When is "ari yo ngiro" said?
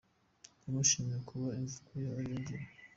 2.11-2.63